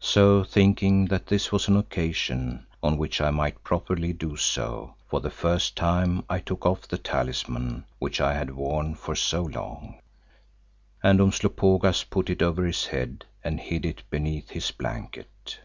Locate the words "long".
9.44-9.98